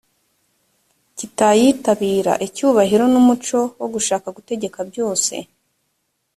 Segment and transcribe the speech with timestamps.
[1.17, 5.33] kitayitabira icyubahiro n umuco wo gushaka gutegeka byose